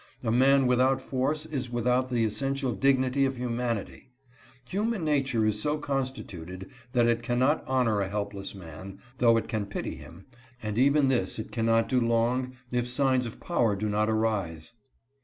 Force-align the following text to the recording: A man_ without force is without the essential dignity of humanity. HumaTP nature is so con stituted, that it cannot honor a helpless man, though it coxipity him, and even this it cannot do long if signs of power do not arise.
A 0.23 0.31
man_ 0.31 0.65
without 0.65 0.99
force 0.99 1.45
is 1.45 1.69
without 1.69 2.09
the 2.09 2.25
essential 2.25 2.73
dignity 2.73 3.23
of 3.23 3.37
humanity. 3.37 4.09
HumaTP 4.67 4.99
nature 5.03 5.45
is 5.45 5.61
so 5.61 5.77
con 5.77 6.05
stituted, 6.05 6.71
that 6.93 7.05
it 7.05 7.21
cannot 7.21 7.63
honor 7.67 8.01
a 8.01 8.09
helpless 8.09 8.55
man, 8.55 8.97
though 9.19 9.37
it 9.37 9.47
coxipity 9.47 9.97
him, 9.97 10.25
and 10.63 10.79
even 10.79 11.07
this 11.07 11.37
it 11.37 11.51
cannot 11.51 11.87
do 11.87 12.01
long 12.01 12.53
if 12.71 12.87
signs 12.87 13.27
of 13.27 13.39
power 13.39 13.75
do 13.75 13.87
not 13.87 14.09
arise. 14.09 14.73